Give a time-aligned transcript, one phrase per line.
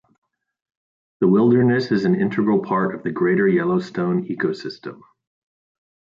[1.19, 5.01] The wilderness is an integral part of the Greater Yellowstone Ecosystem.